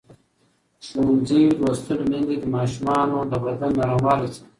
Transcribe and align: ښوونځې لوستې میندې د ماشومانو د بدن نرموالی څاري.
ښوونځې 0.85 1.41
لوستې 1.59 1.93
میندې 2.09 2.35
د 2.39 2.45
ماشومانو 2.55 3.17
د 3.31 3.33
بدن 3.45 3.71
نرموالی 3.79 4.29
څاري. 4.35 4.47